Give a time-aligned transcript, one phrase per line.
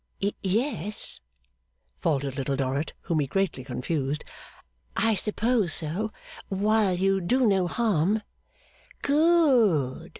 [0.19, 1.19] 'Ye es,'
[1.99, 4.23] faltered Little Dorrit, whom he greatly confused,
[4.97, 6.11] 'I suppose so,
[6.47, 8.23] while you do no harm.'
[9.03, 10.09] 'Good!